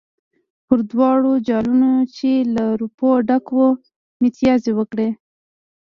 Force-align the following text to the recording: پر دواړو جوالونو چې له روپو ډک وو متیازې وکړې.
پر 0.67 0.79
دواړو 0.91 1.31
جوالونو 1.47 1.91
چې 2.15 2.29
له 2.55 2.65
روپو 2.81 3.09
ډک 3.27 3.45
وو 3.55 3.69
متیازې 4.21 4.71
وکړې. 4.75 5.09